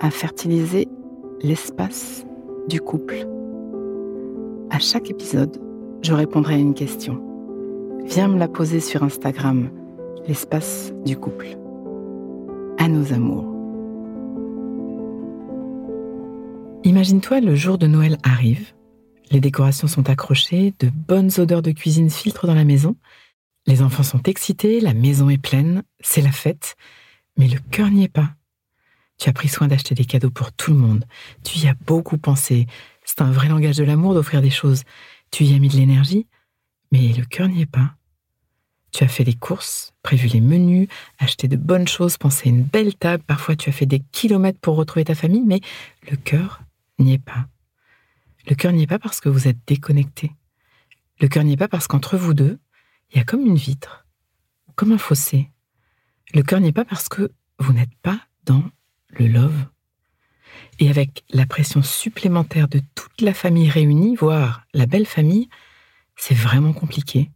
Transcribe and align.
à 0.00 0.10
fertiliser 0.10 0.88
l'espace 1.42 2.24
du 2.68 2.80
couple. 2.80 3.26
À 4.70 4.78
chaque 4.78 5.10
épisode, 5.10 5.60
je 6.02 6.12
répondrai 6.12 6.54
à 6.54 6.58
une 6.58 6.74
question. 6.74 7.22
Viens 8.04 8.28
me 8.28 8.38
la 8.38 8.48
poser 8.48 8.80
sur 8.80 9.02
Instagram, 9.02 9.70
l'espace 10.26 10.92
du 11.04 11.16
couple. 11.16 11.48
À 12.78 12.88
nos 12.88 13.12
amours. 13.12 13.54
Imagine-toi 16.84 17.40
le 17.40 17.54
jour 17.54 17.76
de 17.76 17.86
Noël 17.86 18.18
arrive, 18.22 18.72
les 19.30 19.40
décorations 19.40 19.88
sont 19.88 20.08
accrochées, 20.08 20.74
de 20.78 20.90
bonnes 20.90 21.30
odeurs 21.38 21.60
de 21.60 21.72
cuisine 21.72 22.08
filtrent 22.08 22.46
dans 22.46 22.54
la 22.54 22.64
maison, 22.64 22.96
les 23.66 23.82
enfants 23.82 24.02
sont 24.02 24.22
excités, 24.22 24.80
la 24.80 24.94
maison 24.94 25.28
est 25.28 25.42
pleine, 25.42 25.82
c'est 26.00 26.22
la 26.22 26.32
fête, 26.32 26.76
mais 27.36 27.48
le 27.48 27.58
cœur 27.70 27.90
n'y 27.90 28.04
est 28.04 28.08
pas. 28.08 28.37
Tu 29.18 29.28
as 29.28 29.32
pris 29.32 29.48
soin 29.48 29.68
d'acheter 29.68 29.94
des 29.94 30.04
cadeaux 30.04 30.30
pour 30.30 30.52
tout 30.52 30.72
le 30.72 30.78
monde, 30.78 31.04
tu 31.44 31.58
y 31.58 31.68
as 31.68 31.74
beaucoup 31.86 32.18
pensé, 32.18 32.66
c'est 33.04 33.20
un 33.20 33.30
vrai 33.30 33.48
langage 33.48 33.76
de 33.76 33.84
l'amour 33.84 34.14
d'offrir 34.14 34.42
des 34.42 34.50
choses, 34.50 34.84
tu 35.30 35.44
y 35.44 35.54
as 35.54 35.58
mis 35.58 35.68
de 35.68 35.76
l'énergie, 35.76 36.26
mais 36.92 37.12
le 37.12 37.24
cœur 37.24 37.48
n'y 37.48 37.62
est 37.62 37.66
pas. 37.66 37.94
Tu 38.92 39.04
as 39.04 39.08
fait 39.08 39.24
les 39.24 39.34
courses, 39.34 39.92
prévu 40.02 40.28
les 40.28 40.40
menus, 40.40 40.88
acheté 41.18 41.48
de 41.48 41.56
bonnes 41.56 41.88
choses, 41.88 42.16
pensé 42.16 42.48
à 42.48 42.52
une 42.52 42.62
belle 42.62 42.94
table, 42.94 43.22
parfois 43.26 43.56
tu 43.56 43.68
as 43.68 43.72
fait 43.72 43.86
des 43.86 44.00
kilomètres 44.12 44.60
pour 44.60 44.76
retrouver 44.76 45.04
ta 45.04 45.14
famille, 45.14 45.44
mais 45.44 45.60
le 46.10 46.16
cœur 46.16 46.62
n'y 46.98 47.12
est 47.12 47.18
pas. 47.18 47.46
Le 48.48 48.54
cœur 48.54 48.72
n'y 48.72 48.84
est 48.84 48.86
pas 48.86 48.98
parce 48.98 49.20
que 49.20 49.28
vous 49.28 49.46
êtes 49.46 49.58
déconnecté. 49.66 50.32
Le 51.20 51.28
cœur 51.28 51.44
n'y 51.44 51.52
est 51.52 51.58
pas 51.58 51.68
parce 51.68 51.86
qu'entre 51.86 52.16
vous 52.16 52.34
deux, 52.34 52.58
il 53.10 53.18
y 53.18 53.20
a 53.20 53.24
comme 53.24 53.44
une 53.44 53.56
vitre, 53.56 54.06
comme 54.74 54.92
un 54.92 54.98
fossé. 54.98 55.50
Le 56.32 56.42
cœur 56.42 56.60
n'est 56.60 56.72
pas 56.72 56.84
parce 56.84 57.08
que 57.08 57.30
vous 57.58 57.72
n'êtes 57.72 57.94
pas 58.02 58.20
dans 58.44 58.62
le 59.10 59.26
love. 59.26 59.66
Et 60.78 60.88
avec 60.90 61.24
la 61.30 61.46
pression 61.46 61.82
supplémentaire 61.82 62.68
de 62.68 62.80
toute 62.94 63.20
la 63.20 63.34
famille 63.34 63.68
réunie, 63.68 64.16
voire 64.16 64.62
la 64.72 64.86
belle 64.86 65.06
famille, 65.06 65.48
c'est 66.16 66.34
vraiment 66.34 66.72
compliqué. 66.72 67.30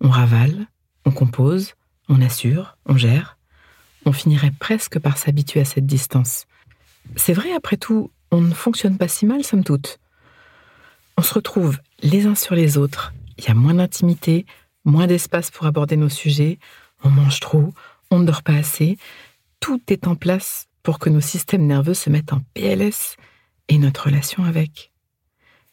On 0.00 0.08
ravale, 0.08 0.66
on 1.04 1.10
compose, 1.12 1.74
on 2.08 2.20
assure, 2.20 2.76
on 2.86 2.96
gère. 2.96 3.38
On 4.06 4.12
finirait 4.12 4.52
presque 4.58 4.98
par 4.98 5.16
s'habituer 5.16 5.60
à 5.60 5.64
cette 5.64 5.86
distance. 5.86 6.46
C'est 7.16 7.32
vrai, 7.32 7.52
après 7.52 7.76
tout, 7.76 8.10
on 8.30 8.40
ne 8.40 8.54
fonctionne 8.54 8.98
pas 8.98 9.08
si 9.08 9.26
mal, 9.26 9.44
somme 9.44 9.64
toute. 9.64 9.98
On 11.16 11.22
se 11.22 11.34
retrouve 11.34 11.78
les 12.02 12.26
uns 12.26 12.34
sur 12.34 12.54
les 12.54 12.76
autres, 12.76 13.14
il 13.38 13.44
y 13.44 13.50
a 13.50 13.54
moins 13.54 13.74
d'intimité, 13.74 14.46
moins 14.84 15.06
d'espace 15.06 15.50
pour 15.50 15.66
aborder 15.66 15.96
nos 15.96 16.08
sujets, 16.08 16.58
on 17.02 17.10
mange 17.10 17.40
trop, 17.40 17.72
on 18.10 18.18
ne 18.18 18.26
dort 18.26 18.42
pas 18.42 18.54
assez, 18.54 18.98
tout 19.60 19.80
est 19.88 20.06
en 20.06 20.16
place 20.16 20.68
pour 20.84 21.00
que 21.00 21.10
nos 21.10 21.20
systèmes 21.20 21.66
nerveux 21.66 21.94
se 21.94 22.10
mettent 22.10 22.32
en 22.32 22.42
PLS 22.52 23.16
et 23.68 23.78
notre 23.78 24.04
relation 24.04 24.44
avec. 24.44 24.92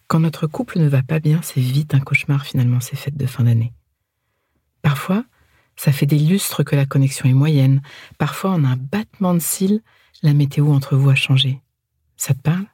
Quand 0.07 0.21
notre 0.21 0.47
couple 0.47 0.79
ne 0.79 0.87
va 0.87 1.03
pas 1.03 1.19
bien, 1.19 1.41
c'est 1.43 1.61
vite 1.61 1.93
un 1.93 1.99
cauchemar 1.99 2.45
finalement 2.45 2.79
ces 2.79 2.95
fêtes 2.95 3.17
de 3.17 3.27
fin 3.27 3.43
d'année. 3.43 3.73
Parfois, 4.81 5.25
ça 5.75 5.91
fait 5.91 6.05
des 6.05 6.17
lustres 6.17 6.63
que 6.63 6.75
la 6.75 6.85
connexion 6.85 7.29
est 7.29 7.33
moyenne. 7.33 7.81
Parfois, 8.17 8.51
en 8.51 8.63
un 8.63 8.77
battement 8.77 9.33
de 9.33 9.39
cils, 9.39 9.83
la 10.23 10.33
météo 10.33 10.71
entre 10.71 10.95
vous 10.95 11.09
a 11.09 11.15
changé. 11.15 11.61
Ça 12.15 12.33
te 12.33 12.41
parle? 12.41 12.65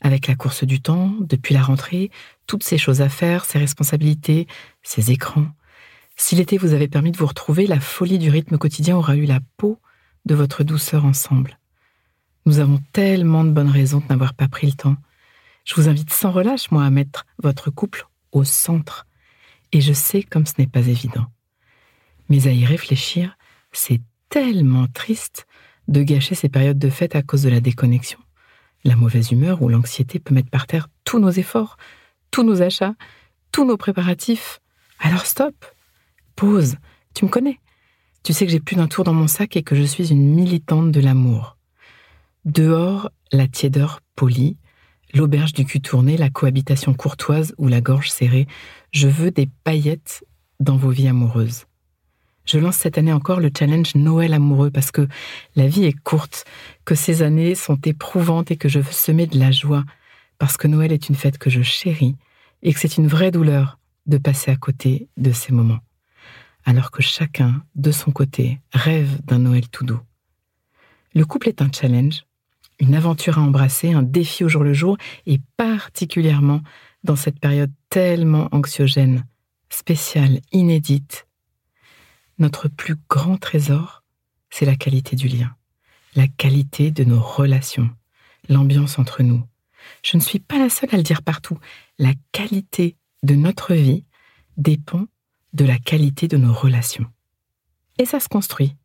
Avec 0.00 0.28
la 0.28 0.34
course 0.34 0.64
du 0.64 0.80
temps, 0.80 1.12
depuis 1.20 1.54
la 1.54 1.62
rentrée, 1.62 2.10
toutes 2.46 2.62
ces 2.62 2.78
choses 2.78 3.02
à 3.02 3.08
faire, 3.08 3.44
ces 3.44 3.58
responsabilités, 3.58 4.46
ces 4.82 5.10
écrans. 5.10 5.48
Si 6.16 6.36
l'été 6.36 6.56
vous 6.56 6.72
avait 6.72 6.88
permis 6.88 7.10
de 7.10 7.18
vous 7.18 7.26
retrouver, 7.26 7.66
la 7.66 7.80
folie 7.80 8.18
du 8.18 8.30
rythme 8.30 8.56
quotidien 8.56 8.96
aura 8.96 9.16
eu 9.16 9.24
la 9.24 9.40
peau 9.56 9.78
de 10.28 10.34
votre 10.34 10.62
douceur 10.62 11.06
ensemble. 11.06 11.58
Nous 12.44 12.58
avons 12.60 12.78
tellement 12.92 13.44
de 13.44 13.50
bonnes 13.50 13.70
raisons 13.70 14.00
de 14.00 14.06
n'avoir 14.10 14.34
pas 14.34 14.46
pris 14.46 14.66
le 14.66 14.74
temps. 14.74 14.96
Je 15.64 15.74
vous 15.74 15.88
invite 15.88 16.12
sans 16.12 16.30
relâche, 16.30 16.70
moi, 16.70 16.84
à 16.84 16.90
mettre 16.90 17.24
votre 17.42 17.70
couple 17.70 18.06
au 18.32 18.44
centre. 18.44 19.06
Et 19.72 19.80
je 19.80 19.92
sais 19.94 20.22
comme 20.22 20.46
ce 20.46 20.52
n'est 20.58 20.66
pas 20.66 20.86
évident. 20.86 21.26
Mais 22.28 22.46
à 22.46 22.52
y 22.52 22.66
réfléchir, 22.66 23.38
c'est 23.72 24.02
tellement 24.28 24.86
triste 24.86 25.46
de 25.88 26.02
gâcher 26.02 26.34
ces 26.34 26.50
périodes 26.50 26.78
de 26.78 26.90
fête 26.90 27.16
à 27.16 27.22
cause 27.22 27.42
de 27.42 27.48
la 27.48 27.60
déconnexion. 27.60 28.18
La 28.84 28.96
mauvaise 28.96 29.32
humeur 29.32 29.62
ou 29.62 29.70
l'anxiété 29.70 30.18
peut 30.18 30.34
mettre 30.34 30.50
par 30.50 30.66
terre 30.66 30.88
tous 31.04 31.18
nos 31.18 31.30
efforts, 31.30 31.78
tous 32.30 32.42
nos 32.42 32.60
achats, 32.60 32.94
tous 33.50 33.64
nos 33.64 33.78
préparatifs. 33.78 34.60
Alors 35.00 35.24
stop, 35.24 35.54
pause, 36.36 36.76
tu 37.14 37.24
me 37.24 37.30
connais. 37.30 37.58
Tu 38.28 38.34
sais 38.34 38.44
que 38.44 38.52
j'ai 38.52 38.60
plus 38.60 38.76
d'un 38.76 38.88
tour 38.88 39.04
dans 39.04 39.14
mon 39.14 39.26
sac 39.26 39.56
et 39.56 39.62
que 39.62 39.74
je 39.74 39.84
suis 39.84 40.10
une 40.10 40.34
militante 40.34 40.92
de 40.92 41.00
l'amour. 41.00 41.56
Dehors, 42.44 43.10
la 43.32 43.48
tiédeur 43.48 44.02
polie, 44.16 44.58
l'auberge 45.14 45.54
du 45.54 45.64
cul 45.64 45.80
tourné, 45.80 46.18
la 46.18 46.28
cohabitation 46.28 46.92
courtoise 46.92 47.54
ou 47.56 47.68
la 47.68 47.80
gorge 47.80 48.10
serrée. 48.10 48.46
Je 48.90 49.08
veux 49.08 49.30
des 49.30 49.48
paillettes 49.64 50.26
dans 50.60 50.76
vos 50.76 50.90
vies 50.90 51.08
amoureuses. 51.08 51.64
Je 52.44 52.58
lance 52.58 52.76
cette 52.76 52.98
année 52.98 53.14
encore 53.14 53.40
le 53.40 53.50
challenge 53.58 53.94
Noël 53.94 54.34
amoureux 54.34 54.70
parce 54.70 54.90
que 54.90 55.08
la 55.56 55.66
vie 55.66 55.86
est 55.86 55.98
courte, 55.98 56.44
que 56.84 56.94
ces 56.94 57.22
années 57.22 57.54
sont 57.54 57.80
éprouvantes 57.86 58.50
et 58.50 58.58
que 58.58 58.68
je 58.68 58.78
veux 58.78 58.92
semer 58.92 59.26
de 59.26 59.38
la 59.38 59.52
joie, 59.52 59.84
parce 60.36 60.58
que 60.58 60.68
Noël 60.68 60.92
est 60.92 61.08
une 61.08 61.16
fête 61.16 61.38
que 61.38 61.48
je 61.48 61.62
chéris 61.62 62.14
et 62.62 62.74
que 62.74 62.78
c'est 62.78 62.98
une 62.98 63.08
vraie 63.08 63.30
douleur 63.30 63.78
de 64.04 64.18
passer 64.18 64.50
à 64.50 64.56
côté 64.56 65.08
de 65.16 65.32
ces 65.32 65.54
moments, 65.54 65.80
alors 66.64 66.90
que 66.90 67.02
chacun, 67.02 67.62
de 67.74 67.90
son 67.90 68.10
côté, 68.10 68.60
rêve 68.72 69.20
d'un 69.24 69.38
Noël 69.38 69.68
tout 69.68 69.84
doux. 69.84 70.00
Le 71.14 71.24
couple 71.24 71.48
est 71.48 71.62
un 71.62 71.70
challenge, 71.72 72.24
une 72.78 72.94
aventure 72.94 73.38
à 73.38 73.42
embrasser, 73.42 73.92
un 73.92 74.02
défi 74.02 74.44
au 74.44 74.48
jour 74.48 74.62
le 74.62 74.72
jour, 74.72 74.96
et 75.26 75.40
particulièrement 75.56 76.60
dans 77.04 77.16
cette 77.16 77.40
période 77.40 77.72
tellement 77.88 78.48
anxiogène, 78.52 79.24
spéciale, 79.70 80.40
inédite. 80.52 81.26
Notre 82.38 82.68
plus 82.68 82.96
grand 83.08 83.36
trésor, 83.36 84.04
c'est 84.50 84.66
la 84.66 84.76
qualité 84.76 85.16
du 85.16 85.28
lien, 85.28 85.54
la 86.14 86.28
qualité 86.28 86.90
de 86.90 87.04
nos 87.04 87.20
relations, 87.20 87.90
l'ambiance 88.48 88.98
entre 88.98 89.22
nous. 89.22 89.42
Je 90.02 90.16
ne 90.16 90.22
suis 90.22 90.38
pas 90.40 90.58
la 90.58 90.70
seule 90.70 90.90
à 90.92 90.96
le 90.96 91.02
dire 91.02 91.22
partout. 91.22 91.58
La 91.98 92.12
qualité 92.32 92.96
de 93.22 93.34
notre 93.34 93.74
vie 93.74 94.04
dépend 94.56 95.06
de 95.52 95.64
la 95.64 95.78
qualité 95.78 96.28
de 96.28 96.36
nos 96.36 96.52
relations. 96.52 97.06
Et 97.98 98.04
ça 98.04 98.20
se 98.20 98.28
construit. 98.28 98.76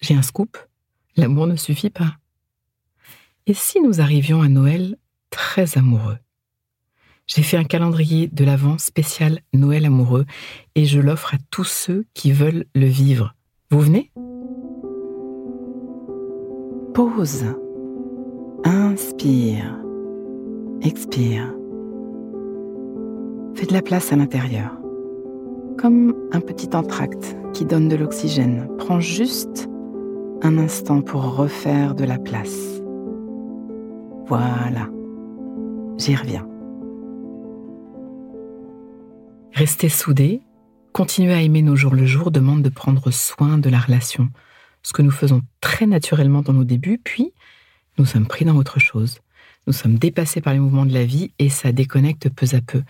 J'ai 0.00 0.14
un 0.14 0.22
scoop, 0.22 0.58
l'amour 1.16 1.46
ne 1.46 1.56
suffit 1.56 1.90
pas. 1.90 2.16
Et 3.46 3.54
si 3.54 3.80
nous 3.80 4.00
arrivions 4.00 4.42
à 4.42 4.48
Noël 4.48 4.96
très 5.30 5.78
amoureux? 5.78 6.18
J'ai 7.26 7.42
fait 7.42 7.56
un 7.56 7.64
calendrier 7.64 8.28
de 8.28 8.44
l'Avent 8.44 8.78
spécial 8.78 9.40
Noël 9.52 9.84
amoureux 9.84 10.26
et 10.74 10.84
je 10.84 11.00
l'offre 11.00 11.34
à 11.34 11.38
tous 11.50 11.64
ceux 11.64 12.06
qui 12.14 12.30
veulent 12.30 12.66
le 12.74 12.86
vivre. 12.86 13.34
Vous 13.70 13.80
venez? 13.80 14.12
Pause. 16.94 17.46
Inspire. 18.64 19.76
Expire. 20.82 21.52
Fais 23.54 23.66
de 23.66 23.72
la 23.72 23.82
place 23.82 24.12
à 24.12 24.16
l'intérieur. 24.16 24.78
Comme 25.78 26.14
un 26.32 26.40
petit 26.40 26.74
entracte 26.74 27.36
qui 27.52 27.64
donne 27.64 27.88
de 27.88 27.96
l'oxygène. 27.96 28.68
Prends 28.78 29.00
juste 29.00 29.68
un 30.42 30.58
instant 30.58 31.02
pour 31.02 31.36
refaire 31.36 31.94
de 31.94 32.04
la 32.04 32.18
place. 32.18 32.80
Voilà. 34.26 34.88
J'y 35.98 36.16
reviens. 36.16 36.46
Rester 39.52 39.88
soudés, 39.88 40.40
continuer 40.92 41.34
à 41.34 41.42
aimer 41.42 41.62
nos 41.62 41.76
jours 41.76 41.94
le 41.94 42.06
jour 42.06 42.30
demande 42.30 42.62
de 42.62 42.68
prendre 42.68 43.10
soin 43.10 43.58
de 43.58 43.68
la 43.68 43.78
relation, 43.78 44.30
ce 44.82 44.92
que 44.92 45.02
nous 45.02 45.10
faisons 45.10 45.42
très 45.60 45.86
naturellement 45.86 46.42
dans 46.42 46.52
nos 46.52 46.64
débuts, 46.64 47.00
puis 47.02 47.32
nous 47.98 48.04
sommes 48.06 48.26
pris 48.26 48.44
dans 48.44 48.56
autre 48.56 48.78
chose. 48.78 49.20
Nous 49.66 49.72
sommes 49.72 49.98
dépassés 49.98 50.40
par 50.40 50.52
les 50.52 50.58
mouvements 50.58 50.86
de 50.86 50.92
la 50.92 51.04
vie 51.04 51.32
et 51.38 51.48
ça 51.48 51.72
déconnecte 51.72 52.28
peu 52.28 52.46
à 52.52 52.60
peu. 52.60 52.82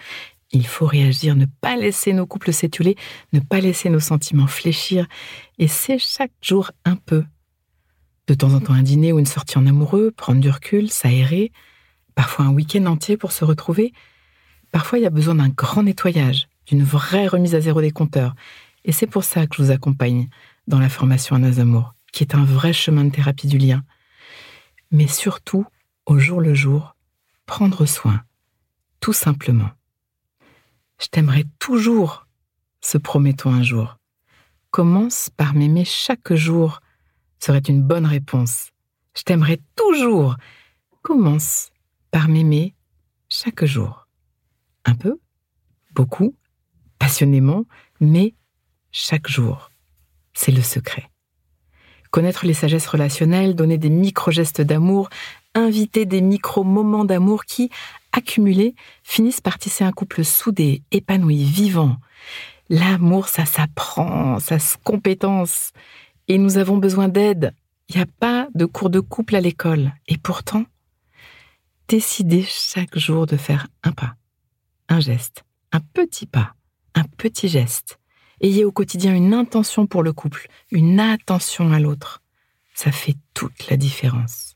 Il 0.53 0.67
faut 0.67 0.87
réagir, 0.87 1.35
ne 1.35 1.47
pas 1.61 1.77
laisser 1.77 2.13
nos 2.13 2.27
couples 2.27 2.53
s'étioler, 2.53 2.97
ne 3.33 3.41
pas 3.41 3.61
laisser 3.61 3.91
nos 3.91 4.01
sentiments 4.01 4.47
fléchir. 4.47 5.07
Et 5.59 5.69
c'est 5.69 5.99
chaque 5.99 6.33
jour 6.41 6.71
un 6.85 6.97
peu. 6.97 7.25
De 8.27 8.35
temps 8.35 8.55
en 8.55 8.61
temps 8.61 8.73
un 8.73 8.83
dîner 8.83 9.13
ou 9.13 9.19
une 9.19 9.27
sortie 9.27 9.59
en 9.59 9.67
amoureux, 9.67 10.11
prendre 10.11 10.41
du 10.41 10.51
recul, 10.51 10.91
s'aérer, 10.91 11.53
parfois 12.15 12.47
un 12.47 12.53
week-end 12.53 12.87
entier 12.87 13.17
pour 13.17 13.33
se 13.33 13.45
retrouver. 13.45 13.93
Parfois 14.73 14.99
il 14.99 15.03
y 15.03 15.07
a 15.07 15.11
besoin 15.11 15.37
d'un 15.37 15.49
grand 15.49 15.83
nettoyage, 15.85 16.49
d'une 16.67 16.83
vraie 16.83 17.29
remise 17.29 17.55
à 17.55 17.61
zéro 17.61 17.81
des 17.81 17.93
compteurs. 17.93 18.35
Et 18.85 18.93
c'est 18.93 19.07
pour 19.07 19.25
ça 19.25 19.47
que 19.47 19.57
je 19.57 19.63
vous 19.63 19.71
accompagne 19.71 20.29
dans 20.67 20.79
la 20.79 20.89
formation 20.89 21.37
à 21.37 21.39
nos 21.39 21.61
amours, 21.61 21.95
qui 22.13 22.23
est 22.23 22.35
un 22.35 22.45
vrai 22.45 22.73
chemin 22.73 23.05
de 23.05 23.11
thérapie 23.11 23.49
du 23.49 23.59
lien. 23.59 23.85
Mais 24.91 25.07
surtout, 25.07 25.67
au 26.07 26.19
jour 26.19 26.41
le 26.41 26.55
jour, 26.55 26.97
prendre 27.47 27.85
soin, 27.87 28.23
tout 29.01 29.13
simplement. 29.13 29.71
Je 30.99 31.09
t'aimerai 31.09 31.45
toujours, 31.59 32.27
se 32.81 32.99
promettons 32.99 33.53
un 33.53 33.63
jour. 33.63 33.99
Commence 34.71 35.31
par 35.37 35.55
m'aimer 35.55 35.85
chaque 35.85 36.33
jour, 36.35 36.81
serait 37.39 37.59
une 37.59 37.83
bonne 37.83 38.07
réponse. 38.07 38.71
Je 39.17 39.23
t'aimerai 39.23 39.61
toujours. 39.75 40.37
Commence 41.03 41.71
par 42.11 42.29
m'aimer 42.29 42.75
chaque 43.29 43.65
jour. 43.65 44.07
Un 44.85 44.95
peu, 44.95 45.19
beaucoup, 45.95 46.35
passionnément, 46.99 47.65
mais 48.01 48.35
chaque 48.93 49.29
jour. 49.29 49.71
C'est 50.35 50.53
le 50.53 50.63
secret. 50.63 51.11
Connaître 52.11 52.47
les 52.47 52.55
sagesses 52.55 52.87
relationnelles, 52.87 53.55
donner 53.55 53.79
des 53.79 53.91
micro-gestes 53.91 54.63
d'amour, 54.63 55.09
inviter 55.55 56.07
des 56.07 56.21
micro-moments 56.21 57.05
d'amour 57.05 57.45
qui, 57.45 57.71
accumulés, 58.17 58.75
finissent 59.03 59.41
par 59.41 59.59
tisser 59.59 59.85
un 59.85 59.93
couple 59.93 60.25
soudé, 60.25 60.83
épanoui, 60.91 61.45
vivant. 61.45 61.97
L'amour, 62.69 63.29
ça 63.29 63.45
s'apprend, 63.45 64.41
ça 64.41 64.59
se 64.59 64.77
compétence. 64.83 65.73
Et 66.29 66.39
nous 66.39 66.59
avons 66.59 66.79
besoin 66.79 67.09
d'aide. 67.09 67.55
Il 67.89 67.97
n'y 67.97 68.03
a 68.03 68.07
pas 68.07 68.49
de 68.55 68.65
cours 68.65 68.91
de 68.91 69.01
couple 69.01 69.37
à 69.37 69.41
l'école. 69.41 69.93
Et 70.09 70.19
pourtant, 70.19 70.65
décidez 71.89 72.43
chaque 72.43 72.99
jour 72.99 73.27
de 73.27 73.37
faire 73.37 73.69
un 73.85 73.93
pas, 73.93 74.17
un 74.89 74.99
geste, 74.99 75.45
un 75.71 75.81
petit 75.81 76.27
pas, 76.27 76.55
un 76.95 77.05
petit 77.05 77.49
geste. 77.49 78.01
Ayez 78.41 78.65
au 78.65 78.73
quotidien 78.73 79.15
une 79.15 79.33
intention 79.33 79.87
pour 79.87 80.03
le 80.03 80.13
couple, 80.13 80.49
une 80.71 80.99
attention 81.01 81.73
à 81.73 81.79
l'autre. 81.79 82.23
Ça 82.75 82.93
fait 82.93 83.15
toute 83.33 83.71
la 83.71 83.77
différence. 83.77 84.56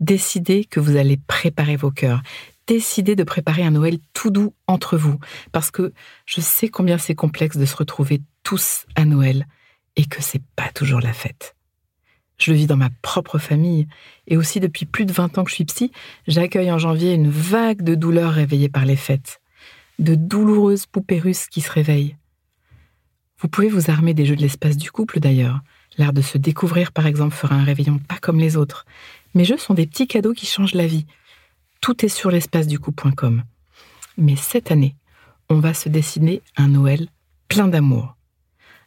Décidez 0.00 0.64
que 0.64 0.80
vous 0.80 0.96
allez 0.96 1.16
préparer 1.16 1.76
vos 1.76 1.90
cœurs. 1.90 2.22
Décidez 2.66 3.14
de 3.14 3.24
préparer 3.24 3.62
un 3.62 3.72
Noël 3.72 3.98
tout 4.14 4.30
doux 4.30 4.54
entre 4.66 4.96
vous, 4.96 5.18
parce 5.52 5.70
que 5.70 5.92
je 6.24 6.40
sais 6.40 6.68
combien 6.68 6.98
c'est 6.98 7.14
complexe 7.14 7.56
de 7.56 7.66
se 7.66 7.76
retrouver 7.76 8.22
tous 8.42 8.86
à 8.96 9.04
Noël 9.04 9.46
et 9.96 10.06
que 10.06 10.22
c'est 10.22 10.42
pas 10.56 10.70
toujours 10.74 11.00
la 11.00 11.12
fête. 11.12 11.54
Je 12.38 12.50
le 12.50 12.56
vis 12.56 12.66
dans 12.66 12.76
ma 12.76 12.90
propre 13.02 13.38
famille 13.38 13.86
et 14.26 14.36
aussi 14.36 14.60
depuis 14.60 14.86
plus 14.86 15.04
de 15.04 15.12
20 15.12 15.38
ans 15.38 15.44
que 15.44 15.50
je 15.50 15.56
suis 15.56 15.64
psy, 15.64 15.92
j'accueille 16.26 16.72
en 16.72 16.78
janvier 16.78 17.14
une 17.14 17.30
vague 17.30 17.82
de 17.82 17.94
douleurs 17.94 18.32
réveillées 18.32 18.68
par 18.68 18.84
les 18.84 18.96
fêtes, 18.96 19.40
de 19.98 20.14
douloureuses 20.14 20.86
poupées 20.86 21.20
russes 21.20 21.46
qui 21.46 21.60
se 21.60 21.70
réveillent. 21.70 22.16
Vous 23.38 23.48
pouvez 23.48 23.68
vous 23.68 23.90
armer 23.90 24.14
des 24.14 24.26
jeux 24.26 24.36
de 24.36 24.40
l'espace 24.40 24.76
du 24.76 24.90
couple 24.90 25.20
d'ailleurs. 25.20 25.60
L'art 25.98 26.12
de 26.12 26.22
se 26.22 26.38
découvrir, 26.38 26.92
par 26.92 27.06
exemple, 27.06 27.34
fera 27.34 27.54
un 27.54 27.64
réveillon 27.64 27.98
pas 27.98 28.18
comme 28.18 28.40
les 28.40 28.56
autres. 28.56 28.84
Mes 29.34 29.44
jeux 29.44 29.56
sont 29.56 29.74
des 29.74 29.86
petits 29.86 30.06
cadeaux 30.06 30.32
qui 30.32 30.46
changent 30.46 30.74
la 30.74 30.86
vie. 30.86 31.06
Tout 31.80 32.04
est 32.04 32.08
sur 32.08 32.30
l'espace 32.30 32.66
du 32.66 32.78
coup.com. 32.78 33.42
Mais 34.16 34.36
cette 34.36 34.70
année, 34.70 34.96
on 35.48 35.58
va 35.58 35.74
se 35.74 35.88
dessiner 35.88 36.42
un 36.56 36.68
Noël 36.68 37.08
plein 37.48 37.68
d'amour. 37.68 38.16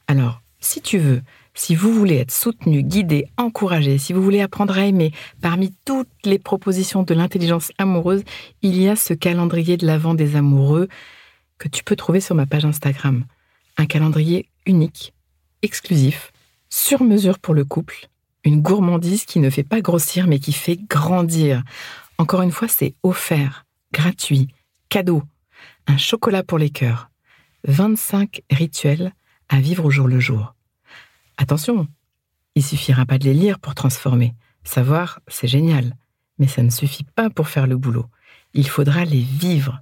Alors, 0.07 0.41
si 0.59 0.81
tu 0.81 0.97
veux, 0.97 1.21
si 1.53 1.75
vous 1.75 1.91
voulez 1.94 2.15
être 2.15 2.31
soutenu, 2.31 2.81
guidé, 2.81 3.27
encouragé, 3.38 3.97
si 3.97 4.13
vous 4.13 4.21
voulez 4.21 4.41
apprendre 4.41 4.77
à 4.77 4.85
aimer, 4.85 5.11
parmi 5.41 5.73
toutes 5.85 6.07
les 6.23 6.39
propositions 6.39 7.03
de 7.03 7.13
l'intelligence 7.13 7.71
amoureuse, 7.77 8.23
il 8.61 8.79
y 8.79 8.88
a 8.88 8.95
ce 8.95 9.13
calendrier 9.13 9.75
de 9.77 9.85
l'Avent 9.85 10.13
des 10.13 10.35
amoureux 10.35 10.88
que 11.57 11.67
tu 11.67 11.83
peux 11.83 11.95
trouver 11.95 12.21
sur 12.21 12.35
ma 12.35 12.45
page 12.45 12.65
Instagram. 12.65 13.25
Un 13.77 13.85
calendrier 13.85 14.50
unique, 14.65 15.13
exclusif, 15.61 16.31
sur 16.69 17.03
mesure 17.03 17.39
pour 17.39 17.53
le 17.53 17.65
couple, 17.65 18.07
gourmandise 18.55 19.25
qui 19.25 19.39
ne 19.39 19.49
fait 19.49 19.63
pas 19.63 19.81
grossir 19.81 20.27
mais 20.27 20.39
qui 20.39 20.53
fait 20.53 20.77
grandir. 20.77 21.63
Encore 22.17 22.41
une 22.41 22.51
fois, 22.51 22.67
c'est 22.67 22.95
offert, 23.03 23.65
gratuit, 23.91 24.47
cadeau, 24.89 25.23
un 25.88 25.97
chocolat 25.97 26.44
pour 26.44 26.57
les 26.57 26.69
cœurs, 26.69 27.09
25 27.65 28.41
rituels 28.51 29.11
à 29.49 29.59
vivre 29.59 29.85
au 29.85 29.91
jour 29.91 30.07
le 30.07 30.19
jour. 30.19 30.55
Attention, 31.38 31.88
il 32.55 32.63
suffira 32.63 33.05
pas 33.05 33.17
de 33.17 33.25
les 33.25 33.33
lire 33.33 33.59
pour 33.59 33.75
transformer. 33.75 34.33
Savoir, 34.63 35.19
c'est 35.27 35.47
génial, 35.47 35.95
mais 36.39 36.47
ça 36.47 36.63
ne 36.63 36.69
suffit 36.69 37.03
pas 37.03 37.29
pour 37.29 37.47
faire 37.47 37.67
le 37.67 37.77
boulot. 37.77 38.05
Il 38.53 38.67
faudra 38.67 39.05
les 39.05 39.21
vivre. 39.21 39.81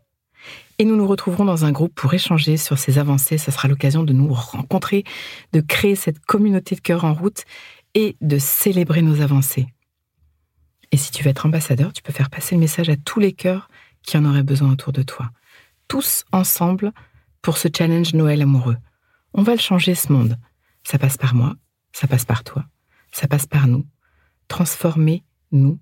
Et 0.77 0.83
nous 0.83 0.97
nous 0.97 1.07
retrouverons 1.07 1.45
dans 1.45 1.63
un 1.63 1.71
groupe 1.71 1.95
pour 1.95 2.13
échanger 2.13 2.57
sur 2.57 2.77
ces 2.77 2.97
avancées. 2.97 3.37
Ça 3.37 3.51
sera 3.51 3.67
l'occasion 3.67 4.03
de 4.03 4.11
nous 4.11 4.33
rencontrer, 4.33 5.05
de 5.53 5.61
créer 5.61 5.95
cette 5.95 6.19
communauté 6.19 6.75
de 6.75 6.81
cœur 6.81 7.05
en 7.05 7.13
route 7.13 7.45
et 7.95 8.17
de 8.21 8.37
célébrer 8.37 9.01
nos 9.01 9.21
avancées. 9.21 9.67
Et 10.91 10.97
si 10.97 11.11
tu 11.11 11.23
veux 11.23 11.29
être 11.29 11.45
ambassadeur, 11.45 11.93
tu 11.93 12.03
peux 12.03 12.13
faire 12.13 12.29
passer 12.29 12.53
le 12.53 12.61
message 12.61 12.89
à 12.89 12.97
tous 12.97 13.19
les 13.19 13.33
cœurs 13.33 13.69
qui 14.03 14.17
en 14.17 14.25
auraient 14.25 14.43
besoin 14.43 14.71
autour 14.71 14.93
de 14.93 15.01
toi. 15.01 15.31
Tous 15.87 16.25
ensemble 16.31 16.91
pour 17.41 17.57
ce 17.57 17.69
challenge 17.75 18.13
Noël 18.13 18.41
amoureux. 18.41 18.77
On 19.33 19.43
va 19.43 19.53
le 19.53 19.59
changer 19.59 19.95
ce 19.95 20.11
monde. 20.11 20.37
Ça 20.83 20.99
passe 20.99 21.17
par 21.17 21.33
moi, 21.33 21.55
ça 21.93 22.07
passe 22.07 22.25
par 22.25 22.43
toi, 22.43 22.65
ça 23.11 23.27
passe 23.27 23.47
par 23.47 23.67
nous. 23.67 23.85
Transformer, 24.47 25.23
nous, 25.51 25.79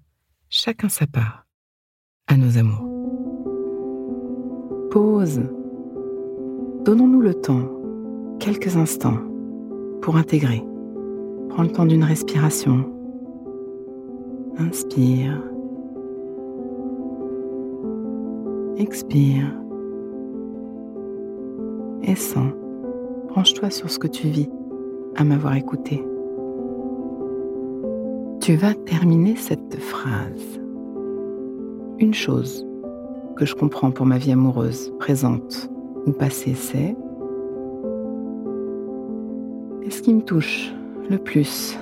chacun 0.50 0.88
sa 0.88 1.08
part, 1.08 1.46
à 2.28 2.38
nos 2.38 2.58
amours. 2.58 2.90
Pause. 4.92 5.42
Donnons-nous 6.86 7.22
le 7.22 7.34
temps, 7.34 7.70
quelques 8.40 8.78
instants, 8.78 9.20
pour 10.02 10.16
intégrer 10.16 10.64
Prends 11.54 11.62
le 11.62 11.70
temps 11.70 11.86
d'une 11.86 12.04
respiration. 12.04 12.84
Inspire. 14.58 15.40
Expire. 18.78 19.54
Et 22.02 22.16
sens. 22.16 22.52
Branche-toi 23.28 23.70
sur 23.70 23.88
ce 23.92 24.00
que 24.00 24.08
tu 24.08 24.30
vis 24.30 24.50
à 25.16 25.24
m'avoir 25.24 25.54
écouté. 25.54 26.04
Tu 28.42 28.56
vas 28.56 28.74
terminer 28.74 29.36
cette 29.36 29.80
phrase. 29.80 30.60
Une 32.00 32.16
chose 32.16 32.66
que 33.36 33.46
je 33.46 33.54
comprends 33.54 33.92
pour 33.92 34.08
ma 34.08 34.18
vie 34.18 34.32
amoureuse, 34.32 34.92
présente 34.98 35.70
ou 36.08 36.14
passée, 36.14 36.56
c'est 36.56 36.96
et 39.84 39.92
ce 39.92 40.02
qui 40.02 40.14
me 40.16 40.22
touche? 40.22 40.74
Le 41.10 41.18
plus 41.18 41.78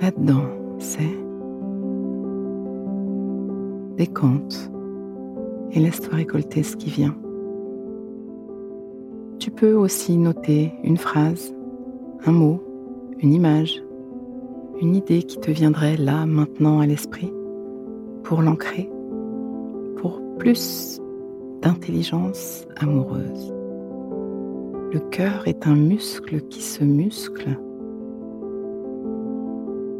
là-dedans, 0.00 0.44
c'est 0.78 1.16
décompte 3.96 4.70
et 5.72 5.80
laisse-toi 5.80 6.16
récolter 6.16 6.62
ce 6.62 6.76
qui 6.76 6.90
vient. 6.90 7.16
Tu 9.38 9.50
peux 9.50 9.74
aussi 9.74 10.16
noter 10.16 10.72
une 10.84 10.96
phrase, 10.96 11.54
un 12.24 12.32
mot, 12.32 12.62
une 13.18 13.32
image, 13.32 13.82
une 14.80 14.94
idée 14.94 15.22
qui 15.22 15.38
te 15.38 15.50
viendrait 15.50 15.96
là, 15.96 16.26
maintenant 16.26 16.80
à 16.80 16.86
l'esprit, 16.86 17.32
pour 18.22 18.42
l'ancrer, 18.42 18.90
pour 19.96 20.20
plus 20.38 21.00
d'intelligence 21.62 22.66
amoureuse. 22.76 23.54
Le 24.92 25.00
cœur 25.10 25.46
est 25.46 25.66
un 25.66 25.74
muscle 25.74 26.42
qui 26.42 26.62
se 26.62 26.84
muscle 26.84 27.58